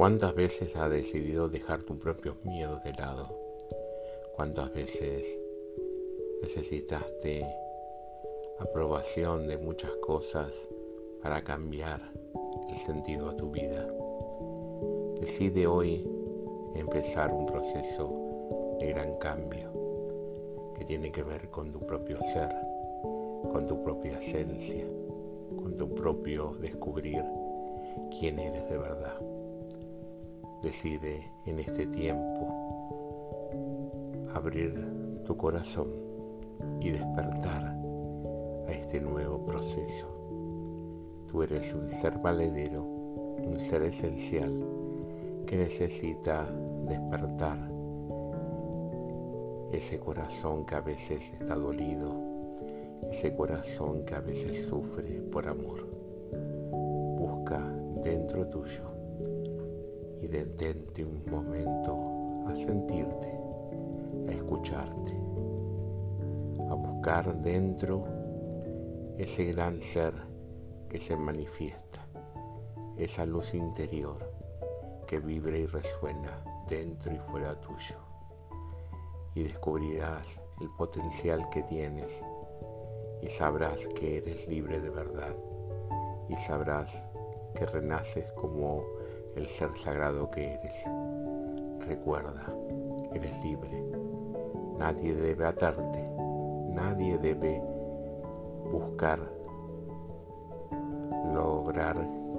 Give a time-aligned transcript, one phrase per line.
[0.00, 3.38] ¿Cuántas veces has decidido dejar tus propios miedos de lado?
[4.34, 5.38] ¿Cuántas veces
[6.40, 7.44] necesitaste
[8.60, 10.70] aprobación de muchas cosas
[11.22, 12.00] para cambiar
[12.70, 13.86] el sentido a tu vida?
[15.20, 16.10] Decide hoy
[16.76, 19.70] empezar un proceso de gran cambio
[20.78, 22.48] que tiene que ver con tu propio ser,
[23.52, 24.86] con tu propia esencia,
[25.58, 27.22] con tu propio descubrir
[28.18, 29.39] quién eres de verdad.
[30.62, 32.54] Decide en este tiempo
[34.34, 35.88] abrir tu corazón
[36.80, 37.78] y despertar
[38.66, 40.14] a este nuevo proceso.
[41.28, 44.52] Tú eres un ser valedero, un ser esencial
[45.46, 46.44] que necesita
[46.86, 47.58] despertar
[49.72, 52.20] ese corazón que a veces está dolido,
[53.10, 55.88] ese corazón que a veces sufre por amor.
[57.16, 57.66] Busca
[58.04, 58.99] dentro tuyo
[60.20, 63.28] y detente un momento a sentirte,
[64.28, 65.12] a escucharte,
[66.68, 68.04] a buscar dentro
[69.18, 70.12] ese gran ser
[70.88, 72.06] que se manifiesta,
[72.96, 74.16] esa luz interior
[75.06, 77.96] que vibra y resuena dentro y fuera tuyo.
[79.34, 82.24] Y descubrirás el potencial que tienes
[83.22, 85.36] y sabrás que eres libre de verdad
[86.28, 87.06] y sabrás
[87.54, 88.84] que renaces como
[89.36, 90.90] el ser sagrado que eres.
[91.86, 92.54] Recuerda,
[93.12, 93.84] eres libre.
[94.78, 96.10] Nadie debe atarte,
[96.70, 97.62] nadie debe
[98.70, 99.20] buscar
[101.32, 101.96] lograr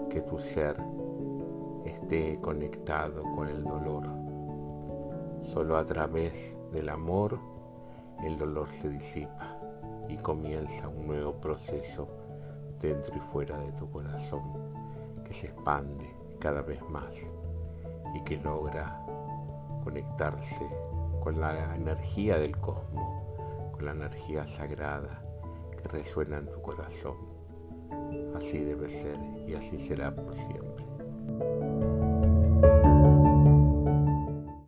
[0.09, 0.75] que tu ser
[1.85, 4.07] esté conectado con el dolor.
[5.41, 7.39] Solo a través del amor
[8.23, 9.57] el dolor se disipa
[10.07, 12.07] y comienza un nuevo proceso
[12.79, 14.71] dentro y fuera de tu corazón
[15.23, 17.15] que se expande cada vez más
[18.13, 18.99] y que logra
[19.83, 20.65] conectarse
[21.21, 23.23] con la energía del cosmos,
[23.71, 25.23] con la energía sagrada
[25.71, 27.15] que resuena en tu corazón.
[28.35, 29.17] Así debe ser
[29.47, 31.80] y así será por siempre.